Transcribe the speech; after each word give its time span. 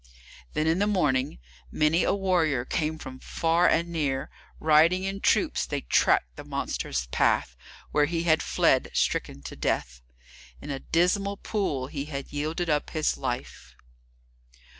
Then, 0.53 0.65
in 0.65 0.79
the 0.79 0.87
morning, 0.87 1.37
many 1.71 2.03
a 2.03 2.11
warrior 2.11 2.65
came 2.65 2.97
from 2.97 3.19
far 3.19 3.69
and 3.69 3.89
near. 3.89 4.31
Riding 4.59 5.03
in 5.03 5.19
troops, 5.21 5.67
they 5.67 5.81
tracked 5.81 6.37
the 6.37 6.43
monster's 6.43 7.05
path, 7.11 7.55
where 7.91 8.05
he 8.05 8.23
had 8.23 8.41
fled 8.41 8.89
stricken 8.95 9.43
to 9.43 9.55
death. 9.55 10.01
In 10.59 10.71
a 10.71 10.79
dismal 10.79 11.37
pool 11.37 11.85
he 11.85 12.05
had 12.05 12.33
yielded 12.33 12.67
up 12.67 12.89
his 12.89 13.15
life. 13.15 13.75